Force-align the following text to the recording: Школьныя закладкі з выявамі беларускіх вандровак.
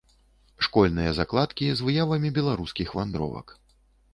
Школьныя 0.67 1.11
закладкі 1.17 1.69
з 1.73 1.79
выявамі 1.89 2.33
беларускіх 2.39 2.87
вандровак. 3.01 3.47